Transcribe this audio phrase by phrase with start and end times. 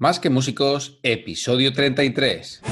[0.00, 2.62] Más que músicos, episodio 33.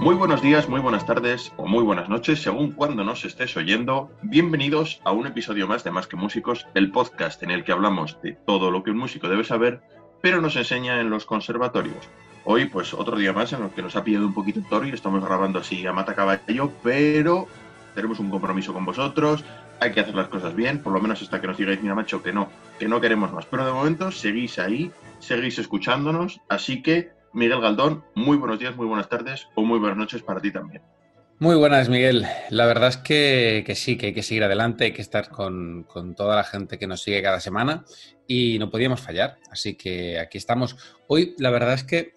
[0.00, 4.10] Muy buenos días, muy buenas tardes o muy buenas noches, según cuando nos estés oyendo.
[4.22, 8.18] Bienvenidos a un episodio más de Más que Músicos, el podcast en el que hablamos
[8.22, 9.82] de todo lo que un músico debe saber,
[10.22, 12.08] pero nos enseña en los conservatorios.
[12.44, 14.86] Hoy, pues otro día más en el que nos ha pillado un poquito el toro
[14.86, 17.46] y estamos grabando así a mata caballo, pero
[17.94, 19.44] tenemos un compromiso con vosotros,
[19.78, 22.22] hay que hacer las cosas bien, por lo menos hasta que nos digáis, mira macho,
[22.22, 23.46] que no, que no queremos más.
[23.46, 24.90] Pero de momento seguís ahí,
[25.20, 29.98] seguís escuchándonos, así que Miguel Galdón, muy buenos días, muy buenas tardes o muy buenas
[29.98, 30.82] noches para ti también.
[31.38, 32.24] Muy buenas, Miguel.
[32.50, 36.14] La verdad es que, sí, que hay que seguir adelante, hay que estar con, con,
[36.14, 37.84] toda la gente que nos sigue cada semana
[38.28, 39.38] y no podíamos fallar.
[39.50, 40.76] Así que aquí estamos.
[41.08, 42.14] Hoy, la verdad es que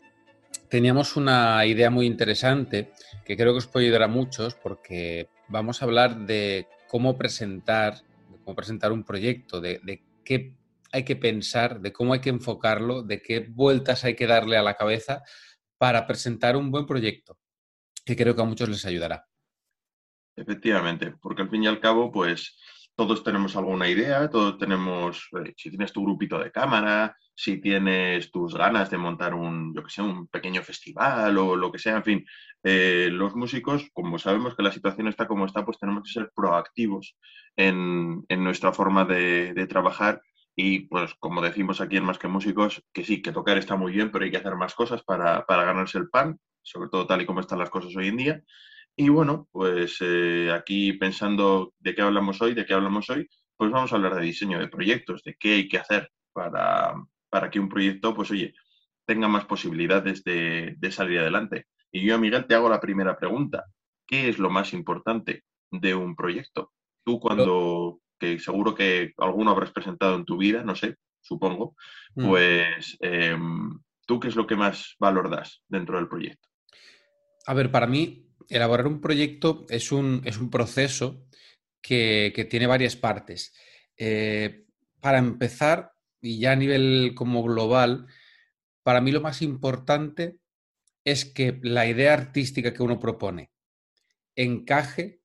[0.69, 2.91] teníamos una idea muy interesante
[3.25, 8.02] que creo que os puede ayudar a muchos porque vamos a hablar de cómo presentar,
[8.44, 10.55] cómo presentar un proyecto, de, qué
[10.91, 14.63] hay que pensar, de cómo hay que enfocarlo, de qué vueltas hay que darle a
[14.63, 15.23] la cabeza
[15.77, 17.38] para presentar un buen proyecto,
[18.05, 19.27] que creo que a muchos les ayudará.
[20.38, 22.57] Efectivamente, porque al fin y al cabo, pues
[22.95, 28.31] todos tenemos alguna idea, todos tenemos, eh, si tienes tu grupito de cámara, si tienes
[28.31, 31.97] tus ganas de montar un, yo que sé, un pequeño festival o lo que sea,
[31.97, 32.25] en fin,
[32.63, 36.31] eh, los músicos, como sabemos que la situación está como está, pues tenemos que ser
[36.33, 37.17] proactivos
[37.57, 40.22] en, nuestra forma de, trabajar
[40.56, 43.91] y pues como decimos aquí en Más que Músicos, que sí, que tocar está muy
[43.91, 47.25] bien, pero hay que hacer más cosas para, ganarse el pan, sobre todo tal y
[47.25, 48.41] como están las cosas hoy en día.
[48.95, 53.72] Y bueno, pues eh, aquí pensando de qué hablamos hoy, de qué hablamos hoy, pues
[53.72, 56.94] vamos a hablar de diseño de proyectos, de qué hay que hacer para,
[57.29, 58.53] para que un proyecto, pues oye,
[59.06, 61.67] tenga más posibilidades de, salir adelante.
[61.91, 63.66] Y yo, Miguel, te hago la primera pregunta.
[64.07, 66.73] ¿Qué es lo más importante de un proyecto?
[67.03, 71.75] Tú cuando, que seguro que alguno habrás presentado en tu vida, no sé, supongo,
[72.16, 72.27] mm.
[72.27, 76.47] pues em, tú qué es lo que más valor das dentro del proyecto?
[77.47, 81.25] A ver, para mí, elaborar un proyecto es un, es un proceso
[81.81, 83.53] que, tiene varias partes.
[83.97, 84.66] Eh,
[85.00, 88.07] para empezar, y ya a nivel como global,
[88.83, 90.39] para mí lo más importante
[91.03, 93.51] es que la idea artística que uno propone
[94.35, 95.22] encaje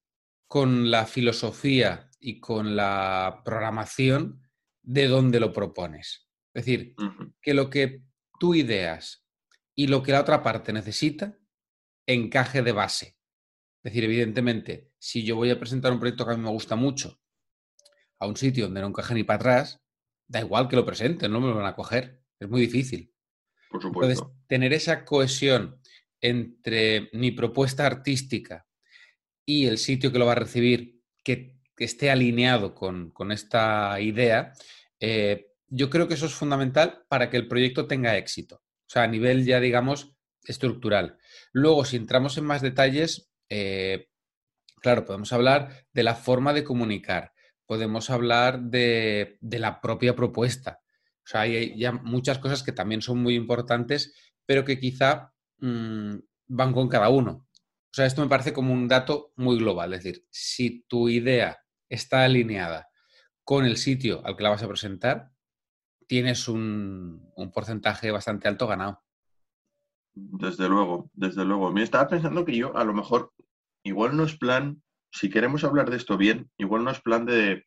[0.47, 4.43] con la filosofía y con la programación
[4.83, 6.29] de donde lo propones.
[6.55, 6.95] Es decir,
[7.41, 8.03] que lo que
[8.39, 9.25] tú ideas
[9.75, 11.39] y lo que la otra parte necesita
[12.13, 13.17] encaje de base.
[13.83, 16.77] Es decir, evidentemente, si yo voy a presentar un proyecto que a mí me gusta
[16.77, 17.21] mucho
[18.19, 19.81] a un sitio donde no encaje ni para atrás,
[20.29, 22.23] da igual que lo presenten, no me lo van a coger.
[22.39, 23.13] Es muy difícil.
[23.71, 24.13] Por supuesto.
[24.13, 25.81] Entonces, tener esa cohesión
[26.21, 28.67] entre mi propuesta artística
[29.47, 34.53] y el sitio que lo va a recibir, que, esté alineado con, esta idea,
[35.01, 38.57] eh, yo creo que eso es fundamental para que el proyecto tenga éxito.
[38.57, 41.19] O sea, a nivel ya, digamos, estructural.
[41.53, 44.09] Luego, si entramos en más detalles, eh,
[44.81, 47.33] claro, podemos hablar de la forma de comunicar,
[47.67, 50.81] podemos hablar de, la propia propuesta.
[51.25, 54.15] O sea, hay ya muchas cosas que también son muy importantes,
[54.47, 56.17] pero que quizá mm,
[56.49, 57.47] van con cada uno.
[57.93, 59.93] O sea, esto me parece como un dato muy global.
[59.93, 61.59] Es decir, si tu idea
[61.89, 62.89] está alineada
[63.45, 65.33] con el sitio al que la vas a presentar,
[66.07, 69.05] tienes un, un porcentaje bastante alto ganado.
[70.15, 71.71] Desde luego, desde luego.
[71.71, 73.33] Me estaba pensando que yo a lo mejor
[73.85, 74.83] igual no es plan
[75.13, 77.65] si queremos hablar de esto bien, igual no es plan de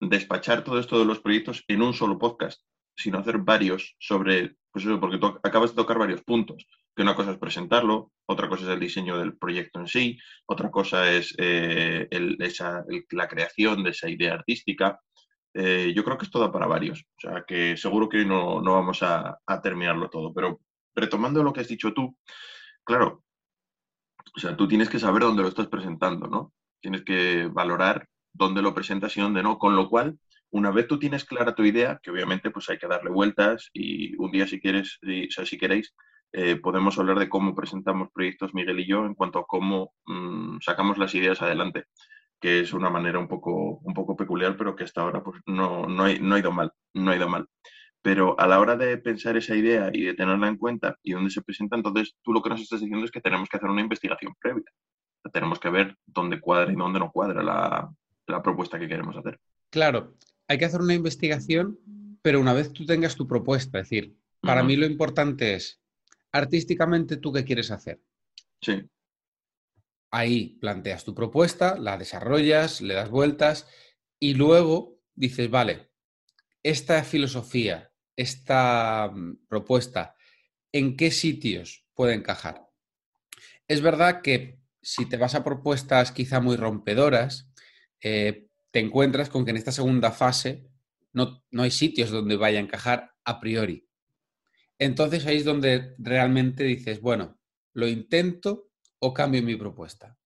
[0.00, 2.62] despachar todo esto de los proyectos en un solo podcast,
[2.96, 7.32] sino hacer varios sobre, pues eso, porque acabas de tocar varios puntos, que una cosa
[7.32, 12.08] es presentarlo, otra cosa es el diseño del proyecto en sí, otra cosa es eh,
[13.10, 15.00] la creación de esa idea artística.
[15.54, 19.02] Eh, yo creo que es todo para varios, o sea que seguro que no, vamos
[19.02, 20.60] a terminarlo todo, pero
[20.96, 22.16] retomando lo que has dicho tú,
[22.84, 23.22] claro,
[24.34, 26.52] o sea, tú tienes que saber dónde lo estás presentando, ¿no?
[26.80, 30.18] tienes que valorar dónde lo presentas y dónde no, con lo cual,
[30.50, 34.14] una vez tú tienes clara tu idea, que obviamente pues hay que darle vueltas y
[34.16, 35.94] un día si quieres, si, o sea, si queréis,
[36.32, 40.58] eh, podemos hablar de cómo presentamos proyectos Miguel y yo en cuanto a cómo mm,
[40.60, 41.86] sacamos las ideas adelante,
[42.40, 45.86] que es una manera un poco, un poco peculiar, pero que hasta ahora pues, no,
[45.86, 47.48] no, no ha ido mal, no ha ido mal.
[48.06, 51.28] Pero a la hora de pensar esa idea y de tenerla en cuenta y dónde
[51.28, 53.80] se presenta, entonces tú lo que nos estás diciendo es que tenemos que hacer una
[53.80, 54.70] investigación previa.
[55.32, 57.92] Tenemos que ver dónde cuadra y dónde no cuadra la,
[58.28, 59.40] la propuesta que queremos hacer.
[59.70, 60.14] Claro,
[60.46, 61.80] hay que hacer una investigación,
[62.22, 65.82] pero una vez tú tengas tu propuesta, es decir, para mí lo importante es,
[66.30, 68.00] artísticamente, ¿tú qué quieres hacer?
[68.60, 68.88] Sí.
[70.12, 73.68] Ahí planteas tu propuesta, la desarrollas, le das vueltas
[74.20, 75.90] y luego dices, vale,
[76.62, 80.14] esta filosofía, esta mm, propuesta,
[80.72, 82.66] ¿en qué sitios puede encajar?
[83.68, 87.50] Es verdad que si te vas a propuestas quizá muy rompedoras,
[88.00, 90.68] eh, te encuentras con que en esta segunda fase
[91.12, 93.88] no, no hay sitios donde vaya a encajar a priori.
[94.78, 97.38] Entonces ahí es donde realmente dices, bueno,
[97.72, 100.16] lo intento o cambio mi propuesta.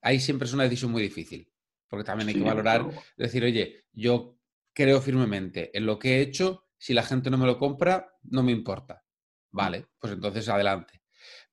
[0.00, 1.50] Ahí siempre es una decisión muy difícil,
[1.88, 4.38] porque también hay que valorar, decir, oye, yo
[4.72, 8.42] creo firmemente en lo que he hecho, si la gente no me lo compra, no
[8.42, 9.02] me importa.
[9.50, 11.02] Vale, pues entonces adelante.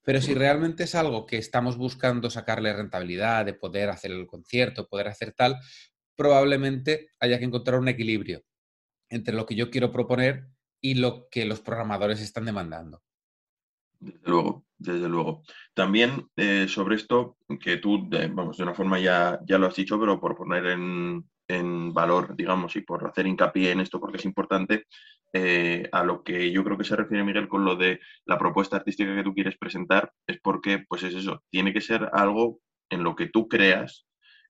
[0.04, 4.90] Pero si realmente es algo que estamos buscando sacarle rentabilidad, de poder hacer el concierto,
[4.90, 5.58] poder hacer tal,
[6.16, 8.44] probablemente haya que encontrar un equilibrio
[9.10, 10.48] entre lo que yo quiero proponer
[10.82, 13.02] y lo que los programadores están demandando.
[14.00, 15.44] Desde luego, desde luego.
[15.74, 19.98] También eh, sobre esto, que tú, vamos, de una forma ya, ya lo has dicho,
[19.98, 24.26] pero por poner en, en valor, digamos, y por hacer hincapié en esto porque es
[24.26, 24.86] importante,
[25.34, 28.78] eh, a lo que yo creo que se refiere Miguel con lo de la propuesta
[28.78, 32.60] artística que tú quieres presentar, es porque, pues es eso, tiene que ser algo
[32.90, 34.06] en lo que tú creas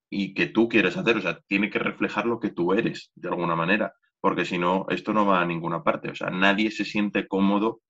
[0.09, 3.29] y que tú quieres hacer, o sea, tiene que reflejar lo que tú eres, de
[3.29, 6.85] alguna manera, porque si no, esto no va a ninguna parte, o sea, nadie se
[6.85, 7.81] siente cómodo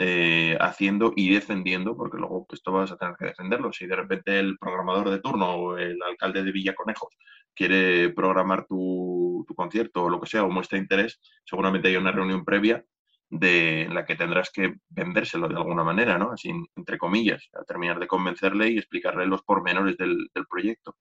[0.00, 3.72] eh, haciendo y defendiendo, porque luego pues, esto vas a tener que defenderlo.
[3.72, 7.16] Si de repente el programador de turno o el alcalde de Villa Conejos
[7.52, 12.44] quiere programar tu, concierto o lo que sea, o muestra interés, seguramente hay una reunión
[12.44, 12.84] previa
[13.28, 16.30] de, en la que tendrás que vendérselo de alguna manera, ¿no?
[16.30, 20.96] Así, entre comillas, a terminar de convencerle y explicarle los pormenores del, del proyecto.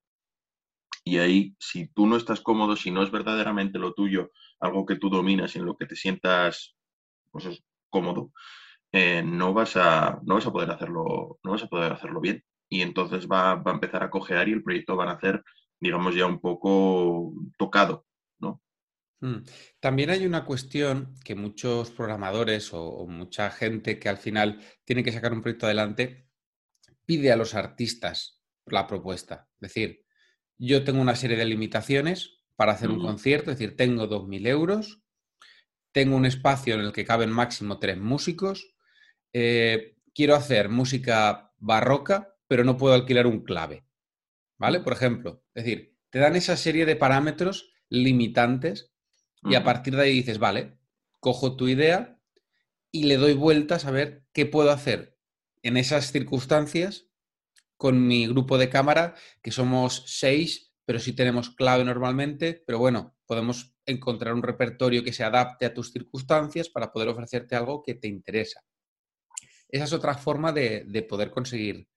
[1.04, 4.96] Y ahí, si tú no estás cómodo, si no es verdaderamente lo tuyo, algo que
[4.96, 6.76] tú dominas y en lo que te sientas
[7.30, 8.32] pues, cómodo,
[8.92, 12.44] eh, no, vas a, no vas a poder hacerlo, no vas a poder hacerlo bien.
[12.70, 15.44] Y entonces va, a empezar a cojear y el proyecto va a hacer,
[15.80, 18.06] digamos, ya un poco tocado,
[18.40, 18.62] ¿no?
[19.22, 19.44] Mm.
[19.80, 25.12] También hay una cuestión que muchos programadores o, mucha gente que al final tiene que
[25.12, 26.28] sacar un proyecto adelante
[27.06, 29.48] pide a los artistas la propuesta.
[29.56, 30.04] Es decir,
[30.58, 35.02] yo tengo una serie de limitaciones para hacer un concierto, es decir, tengo 2.000 euros,
[35.94, 38.76] tengo un espacio en el que caben máximo tres músicos,
[39.34, 43.86] eh, quiero hacer música barroca, pero no puedo alquilar un clave.
[44.58, 44.80] ¿Vale?
[44.80, 48.92] Por ejemplo, es decir, te dan esa serie de parámetros limitantes
[49.44, 50.78] y a partir de ahí dices, vale,
[51.20, 52.20] cojo tu idea
[52.92, 55.18] y le doy vueltas a ver qué puedo hacer
[55.62, 57.08] en esas circunstancias
[57.78, 63.16] con mi grupo de cámara, que somos seis, pero sí tenemos clave normalmente, pero bueno,
[63.26, 67.94] podemos encontrar un repertorio que se adapte a tus circunstancias para poder ofrecerte algo que
[67.94, 68.64] te interesa.
[69.70, 71.88] Esa es otra forma de, poder conseguir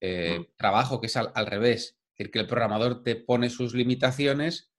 [0.00, 1.98] eh, trabajo, que es al, revés.
[2.12, 4.72] Es decir, que el programador te pone sus limitaciones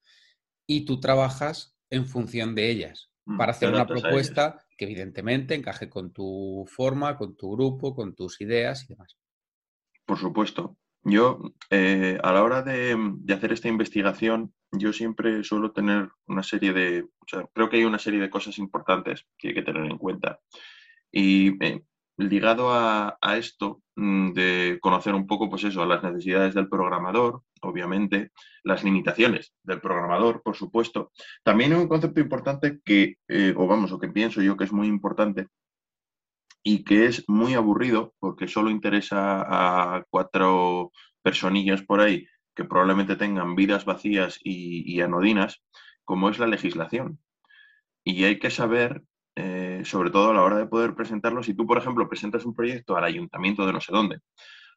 [0.68, 5.90] y tú trabajas en función de ellas mm, para hacer una propuesta que evidentemente encaje
[5.90, 9.18] con tu forma, con tu grupo, con tus ideas y demás.
[10.06, 10.78] Por supuesto.
[11.04, 12.96] Yo, eh, a la hora de,
[13.34, 17.08] hacer esta investigación, yo siempre suelo tener una serie de,
[17.54, 20.40] creo que hay una serie de cosas importantes que hay que tener en cuenta.
[21.12, 21.84] Y eh,
[22.30, 28.32] ligado a, esto mm, de conocer un poco, pues eso, las necesidades del programador, obviamente,
[28.64, 31.12] las limitaciones del programador, por supuesto.
[31.44, 34.88] También un concepto importante que, eh, o vamos, o que pienso yo que es muy
[34.88, 35.48] importante
[36.64, 39.42] y que es muy aburrido porque solo interesa
[39.98, 40.92] a cuatro
[41.24, 45.64] personillas por ahí que probablemente tengan vidas vacías y anodinas,
[46.04, 47.20] como es la legislación.
[48.04, 49.04] Y hay que saber
[49.36, 52.54] eh, sobre todo a la hora de poder presentarlo, si tú, por ejemplo, presentas un
[52.54, 54.20] proyecto al ayuntamiento de no sé dónde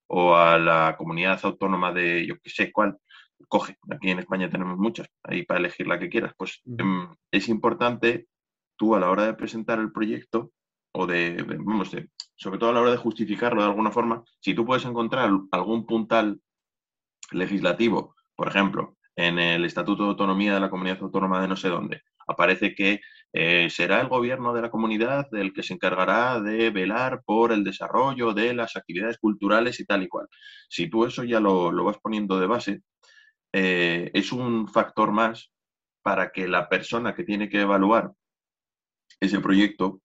[0.06, 2.98] o a la comunidad autónoma de yo qué sé cuál,
[3.48, 7.48] coge, aquí en España tenemos muchas, ahí para elegir la que quieras, pues em, es
[7.48, 8.28] importante
[8.76, 10.52] tú a la hora de presentar el proyecto
[10.92, 11.90] o de, vamos,
[12.36, 15.86] sobre todo a la hora de justificarlo de alguna forma, si tú puedes encontrar algún
[15.86, 16.40] puntal
[17.32, 21.68] legislativo, por ejemplo, en el Estatuto de Autonomía de la Comunidad Autónoma de no sé
[21.68, 23.00] dónde, aparece que
[23.36, 27.64] eh, será el gobierno de la comunidad el que se encargará de velar por el
[27.64, 30.28] desarrollo de las actividades culturales y tal y cual.
[30.68, 32.82] Si tú eso ya lo, vas poniendo de base,
[33.52, 35.50] eh, es un factor más
[36.02, 38.12] para que la persona que tiene que evaluar
[39.18, 40.00] ese proyecto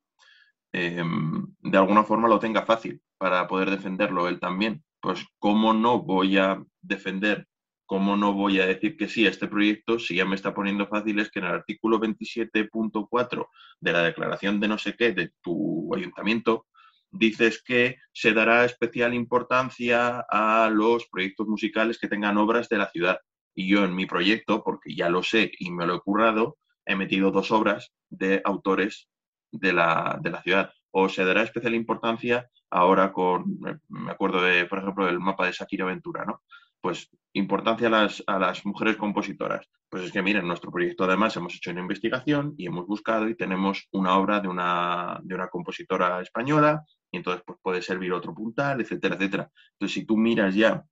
[0.72, 4.84] em, de alguna forma lo tenga fácil para poder defenderlo él también.
[5.02, 7.48] Pues cómo no voy a defender
[7.90, 10.86] ¿cómo no voy a decir que sí a este proyecto si ya me está poniendo
[10.86, 13.48] fácil es que en el artículo 27.4
[13.80, 16.68] de la declaración de no sé qué de tu ayuntamiento
[17.10, 22.92] dices que se dará especial importancia a los proyectos musicales que tengan obras de la
[22.92, 23.20] ciudad?
[23.56, 26.96] Y yo en mi proyecto, porque ya lo sé y me lo he currado, he
[26.96, 29.10] metido dos obras de autores
[29.52, 30.72] de la, de la ciudad.
[30.92, 35.54] O se dará especial importancia ahora con, me acuerdo de, por ejemplo, el mapa de
[35.54, 36.44] Shakira Ventura, ¿no?
[36.82, 39.68] Pues importancia a las, a las, mujeres compositoras.
[39.90, 43.36] Pues es que, miren, nuestro proyecto además hemos hecho una investigación y hemos buscado y
[43.36, 48.34] tenemos una obra de una, de una compositora española y entonces pues, puede servir otro
[48.34, 49.52] puntal, etcétera, etcétera.
[49.74, 50.84] Entonces, si tú miras ya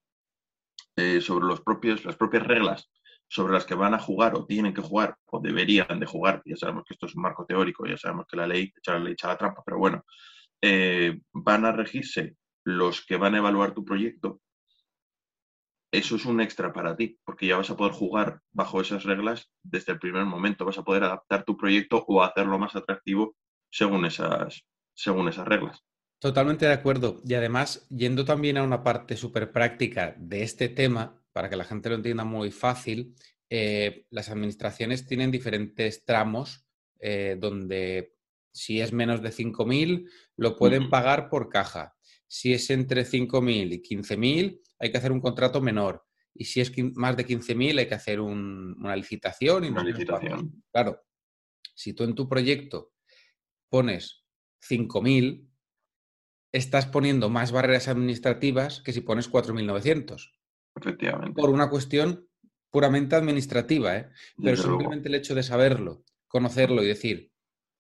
[0.96, 2.90] eh, sobre los propios, las propias reglas
[3.30, 6.56] sobre las que van a jugar o tienen que jugar o deberían de jugar, ya
[6.56, 9.14] sabemos que esto es un marco teórico, ya sabemos que la ley echa la ley
[9.14, 10.04] echa la trampa, pero bueno,
[10.62, 14.42] eh, van a regirse los que van a evaluar tu proyecto
[15.98, 19.50] eso es un extra para ti, porque ya vas a poder jugar bajo esas reglas
[19.64, 23.36] desde el primer momento, vas a poder adaptar tu proyecto o hacerlo más atractivo
[23.70, 24.64] según esas,
[24.94, 25.84] según esas reglas.
[26.20, 27.22] Totalmente de acuerdo.
[27.26, 31.64] Y además, yendo también a una parte súper práctica de este tema, para que la
[31.64, 33.16] gente lo entienda muy fácil,
[33.50, 36.66] eh, las administraciones tienen diferentes tramos
[37.00, 38.16] eh, donde
[38.52, 41.96] si es menos de 5.000, lo pueden pagar por caja.
[42.28, 46.04] Si es entre 5.000 y 15.000, hay que hacer un contrato menor.
[46.34, 49.64] Y si es más de 15.000, hay que hacer una licitación.
[49.64, 50.64] Y una licitación.
[50.72, 51.02] Claro,
[51.74, 52.94] si tú en tu proyecto
[53.70, 54.26] pones
[54.70, 55.48] 5.000,
[56.52, 60.34] estás poniendo más barreras administrativas que si pones 4.900.
[60.76, 61.42] Efectivamente.
[61.42, 62.28] Por una cuestión
[62.70, 64.10] puramente administrativa, ¿eh?
[64.42, 67.32] Pero simplemente el hecho de saberlo, conocerlo y decir,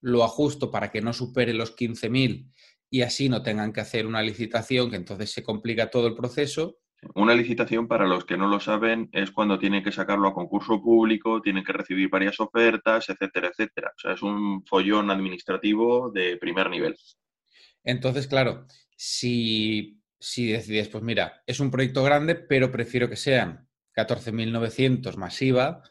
[0.01, 2.51] lo ajusto para que no supere los 15.000
[2.89, 6.77] y así no tengan que hacer una licitación, que entonces se complica todo el proceso,
[7.13, 10.82] una licitación, para los que no lo saben, es cuando tienen que sacarlo a concurso
[10.82, 13.91] público, tienen que recibir varias ofertas, etcétera, etcétera.
[13.96, 16.96] O sea, es un follón administrativo de primer nivel.
[17.84, 18.65] Entonces, claro,
[18.96, 25.84] si, si decides, pues mira, es un proyecto grande, pero prefiero que sean 14.900 masiva,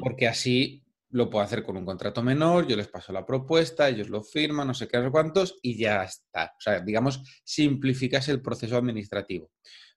[0.00, 4.08] porque así lo puedo hacer con un contrato menor, yo les paso la propuesta, ellos
[4.08, 6.54] lo firman, no sé qué, no sé cuántos, y ya está.
[6.56, 9.50] O sea, digamos, simplificas el proceso administrativo.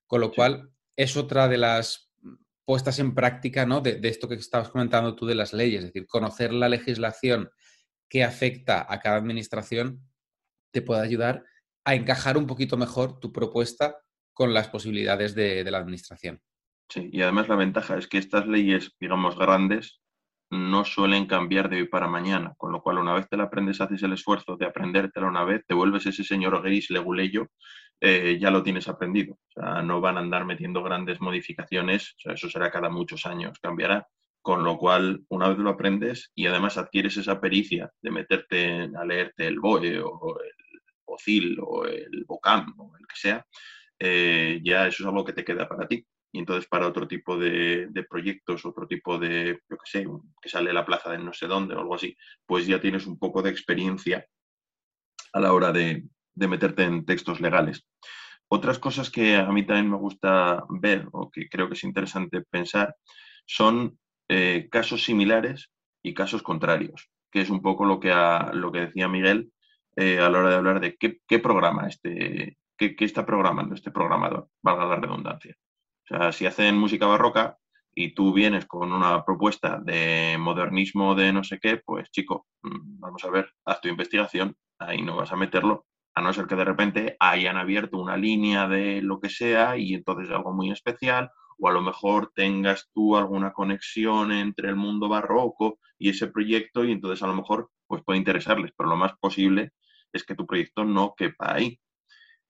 [0.06, 2.12] Con lo cual, es otra de las
[2.66, 3.82] puestas en práctica ¿no?
[3.82, 7.50] de, esto que estabas comentando tú de las leyes, es decir, conocer la legislación
[8.10, 10.02] que afecta a cada administración
[10.72, 11.44] te puede ayudar
[11.86, 13.98] a encajar un poquito mejor tu propuesta
[14.34, 16.42] con las posibilidades de, de la administración.
[16.90, 20.02] Sí, y además la ventaja es que estas leyes, digamos, grandes,
[20.56, 23.82] no suelen cambiar de hoy para mañana, con lo cual una vez te la aprendes,
[23.82, 27.48] haces el esfuerzo de aprendértela una vez, te vuelves ese señor gris leguleyo,
[28.02, 29.36] eh, ya lo tienes aprendido.
[29.36, 34.08] O sea, no van a andar metiendo grandes modificaciones, eso será cada muchos años, cambiará.
[34.42, 39.04] Con lo cual, una vez lo aprendes y además adquieres esa pericia de meterte a
[39.04, 43.46] leerte el BOE o el OCIL o el BOCAM o el que sea,
[43.98, 46.06] eh, ya eso es algo que te queda para ti
[46.36, 50.06] y entonces para otro tipo de, proyectos, otro tipo de, yo qué sé,
[50.42, 53.18] que sale la plaza de no sé dónde o algo así, pues ya tienes un
[53.18, 54.28] poco de experiencia
[55.32, 56.04] a la hora de,
[56.36, 57.88] meterte en textos legales.
[58.50, 62.42] Otras cosas que a mí también me gusta ver o que creo que es interesante
[62.42, 62.98] pensar
[63.46, 65.72] son eh, casos similares
[66.04, 68.14] y casos contrarios, que es un poco lo que,
[68.52, 69.54] lo que decía Miguel
[69.96, 73.90] eh, a la hora de hablar de qué, programa este, qué, qué, está programando este
[73.90, 75.56] programador, valga la redundancia.
[76.06, 77.58] O sea, si hacen música barroca
[77.94, 83.00] y tú vienes con una propuesta de modernismo de no sé qué, pues chico, mm,
[83.00, 86.56] vamos a ver, haz tu investigación, ahí no vas a meterlo, a no ser que
[86.56, 91.32] de repente hayan abierto una línea de lo que sea y entonces algo muy especial,
[91.58, 96.84] o a lo mejor tengas tú alguna conexión entre el mundo barroco y ese proyecto
[96.86, 99.72] y entonces a lo mejor pues puede interesarles, pero lo más posible
[100.14, 101.80] es que tu proyecto no quepa ahí.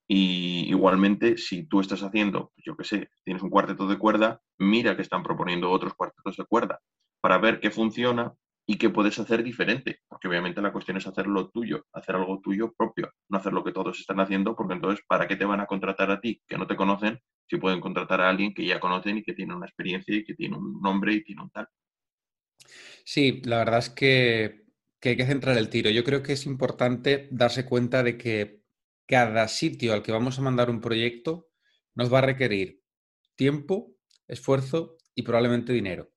[0.07, 4.95] Y igualmente, si tú estás haciendo, yo qué sé, tienes un cuarteto de cuerda, mira
[4.95, 6.79] que están proponiendo otros cuartetos de cuerda
[7.21, 8.33] para ver qué funciona
[8.67, 9.99] y qué puedes hacer diferente.
[10.07, 13.63] Porque obviamente la cuestión es hacer lo tuyo, hacer algo tuyo propio, no hacer lo
[13.63, 16.57] que todos están haciendo, porque entonces, ¿para qué te van a contratar a ti que
[16.57, 19.65] no te conocen si pueden contratar a alguien que ya conocen y que tiene una
[19.65, 21.67] experiencia y que tiene un nombre y tiene un tal?
[23.03, 24.65] Sí, la verdad es que,
[24.99, 25.89] que hay que centrar el tiro.
[25.89, 28.64] Yo creo que es importante darse cuenta de que
[29.07, 31.47] cada sitio al que vamos a mandar un proyecto
[31.93, 32.81] nos va a requerir
[33.35, 33.95] tiempo,
[34.27, 36.11] esfuerzo y probablemente dinero.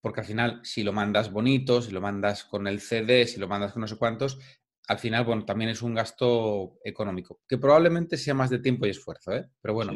[0.00, 3.48] Porque al final, si lo mandas bonito, si lo mandas con el CD, si lo
[3.48, 4.38] mandas con no sé cuántos,
[4.88, 8.90] al final, bueno, también es un gasto económico, que probablemente sea más de tiempo y
[8.90, 9.48] esfuerzo, ¿eh?
[9.60, 9.92] Pero bueno,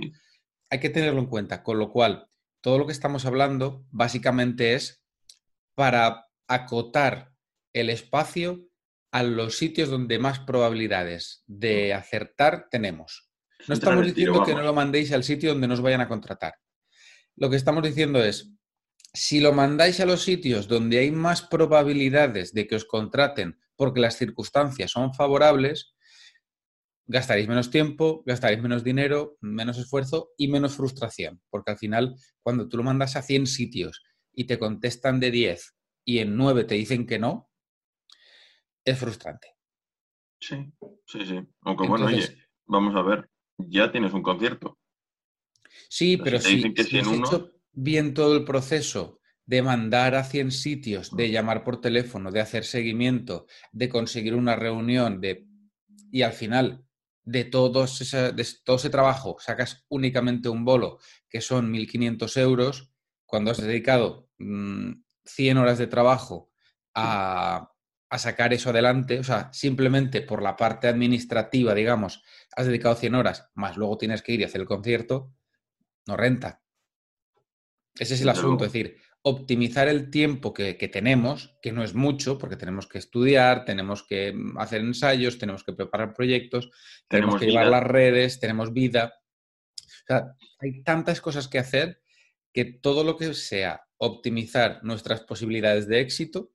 [0.69, 1.63] hay que tenerlo en cuenta.
[1.63, 2.27] Con lo cual,
[2.61, 5.05] todo lo que estamos hablando básicamente es
[5.75, 7.33] para acotar
[7.73, 8.70] el espacio
[9.13, 13.31] a los sitios donde más probabilidades de acertar tenemos.
[13.69, 16.55] No estamos diciendo que no lo mandéis al sitio donde nos vayan a contratar.
[17.37, 18.53] Lo que estamos diciendo es,
[19.13, 24.01] si lo mandáis a los sitios donde hay más probabilidades de que os contraten porque
[24.01, 25.95] las circunstancias son favorables,
[27.07, 31.41] gastaréis menos tiempo, gastaréis menos dinero, menos esfuerzo y menos frustración.
[31.51, 34.03] Porque al final, cuando tú lo mandas a 100 sitios
[34.33, 35.75] y te contestan de 10
[36.05, 37.50] y en 9 te dicen que no,
[38.85, 39.57] es frustrante.
[40.41, 40.73] Sí,
[41.07, 41.41] sí, sí.
[41.63, 44.79] Aunque bueno, oye, vamos a ver, ya tienes un concierto.
[45.89, 51.15] Sí, pero si, si, has hecho bien todo el proceso de mandar a 100 sitios,
[51.17, 55.47] de llamar por teléfono, de hacer seguimiento, de conseguir una reunión, de...
[56.11, 56.85] y al final
[57.25, 62.93] de, todos de todo ese trabajo sacas únicamente un bolo, que son 1.500 euros,
[63.27, 66.51] cuando has dedicado 100 mm, horas de trabajo
[66.95, 67.70] a,
[68.11, 72.25] a sacar eso adelante, o sea, simplemente por la parte administrativa, digamos,
[72.57, 75.33] has dedicado 100 horas, más luego tienes que ir y hacer el concierto,
[76.07, 76.61] no renta.
[77.95, 82.37] Ese es el asunto, es decir, optimizar el tiempo que, tenemos, que no es mucho,
[82.37, 86.71] porque tenemos que estudiar, tenemos que mm, hacer ensayos, tenemos que preparar proyectos,
[87.09, 89.15] tenemos, que llevar las redes, tenemos vida.
[89.79, 92.03] O sea, hay tantas cosas que hacer
[92.53, 96.51] que todo lo que sea optimizar nuestras posibilidades de éxito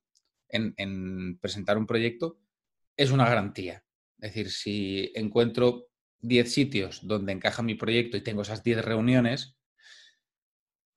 [0.56, 2.40] en, en presentar un proyecto
[2.98, 3.84] es una garantía.
[4.20, 5.88] Es decir, si encuentro
[6.22, 9.58] 10 sitios donde encaja mi proyecto y tengo esas 10 reuniones,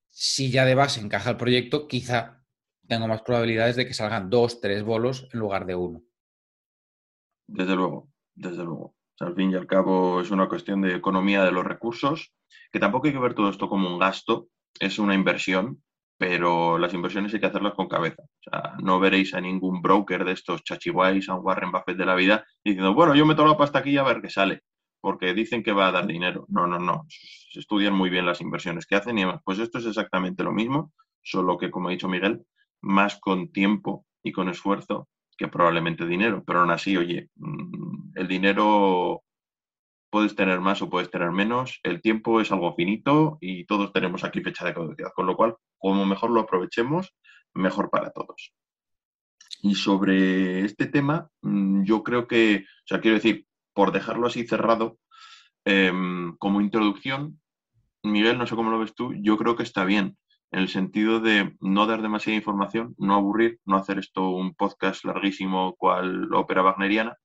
[0.06, 2.44] si ya de base encaja el proyecto, quizá
[2.88, 6.02] tengo más probabilidades de que salgan dos, tres bolos en lugar de uno.
[7.46, 8.96] Desde luego, desde luego.
[9.20, 12.34] al fin y al cabo es una cuestión de economía de los recursos,
[12.72, 14.48] que tampoco hay que ver todo esto como un gasto,
[14.80, 15.82] es una inversión,
[16.18, 18.22] pero las inversiones hay que hacerlas con cabeza.
[18.22, 22.14] O sea, no veréis a ningún broker de estos chachiguays, a Warren Buffett de la
[22.14, 24.62] vida, diciendo, bueno, yo meto la pasta aquí a ver qué sale
[25.00, 26.44] porque dicen que va a dar dinero.
[26.48, 27.06] No, no, no.
[27.08, 29.40] Se estudian muy bien las inversiones que hacen y demás.
[29.44, 32.44] Pues esto es exactamente lo mismo, solo que, como ha dicho Miguel,
[32.80, 36.42] más con tiempo y con esfuerzo que probablemente dinero.
[36.44, 39.22] Pero aún así, oye, mm, el dinero
[40.10, 41.80] puedes tener más o puedes tener menos.
[41.82, 45.10] El tiempo es algo finito y todos tenemos aquí fecha de caducidad.
[45.14, 47.14] Con lo cual, como mejor lo aprovechemos,
[47.54, 48.52] mejor para todos.
[49.62, 54.46] Y sobre este tema, mm, yo creo que, o sea, quiero decir, por dejarlo así
[54.46, 54.98] cerrado,
[55.64, 57.40] em, como introducción,
[58.02, 60.16] Miguel, no sé cómo lo ves tú, yo creo que está bien,
[60.50, 65.04] en el sentido de no dar demasiada información, no aburrir, no hacer esto un podcast
[65.04, 67.16] larguísimo cual ópera wagneriana.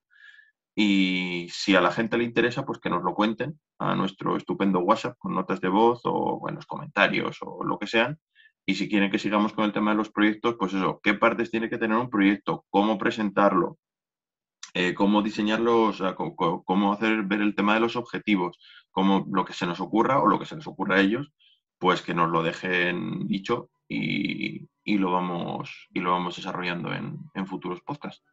[0.76, 4.80] Y si a la gente le interesa, pues que nos lo cuenten a nuestro estupendo
[4.80, 8.20] WhatsApp con notas de voz o buenos comentarios o lo que sean.
[8.66, 11.52] Y si quieren que sigamos con el tema de los proyectos, pues eso, ¿qué partes
[11.52, 12.66] tiene que tener un proyecto?
[12.70, 13.78] ¿Cómo presentarlo?
[14.74, 16.02] Eh, cómo diseñarlos,
[16.66, 18.58] cómo, hacer ver el tema de los objetivos,
[18.90, 21.32] cómo lo que se nos ocurra o lo que se les ocurra a ellos,
[21.78, 27.46] pues que nos lo dejen dicho y, lo, vamos, y lo vamos desarrollando en, en
[27.46, 28.24] futuros podcasts.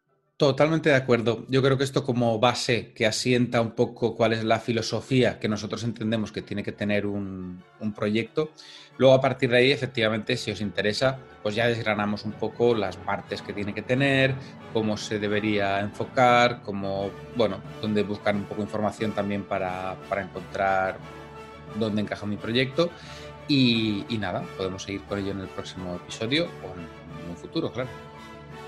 [0.40, 1.44] Totalmente de acuerdo.
[1.48, 5.48] Yo creo que esto como base que asienta un poco cuál es la filosofía que
[5.48, 7.62] nosotros entendemos que tiene que tener un,
[7.94, 8.50] proyecto.
[8.96, 12.96] Luego a partir de ahí, efectivamente, si os interesa, pues ya desgranamos un poco las
[12.96, 14.35] partes que tiene que tener,
[14.72, 20.96] cómo se debería enfocar, cómo, bueno, dónde buscar un poco de información también para, encontrar
[21.79, 22.88] dónde encaja mi proyecto.
[23.46, 28.10] Y nada, podemos seguir con ello en el próximo episodio o en un futuro, claro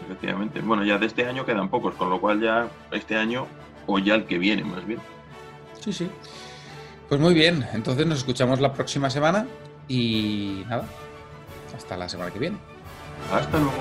[0.04, 0.60] efectivamente.
[0.60, 3.46] Bueno, ya de este año quedan pocos, con lo cual ya este año
[3.86, 5.00] o ya el que viene, más bien.
[5.80, 6.10] Sí, sí.
[7.08, 9.46] Pues muy bien, entonces nos escuchamos la próxima semana
[9.88, 10.86] y nada,
[11.76, 12.56] hasta la semana que viene.
[13.32, 13.72] Hasta luego.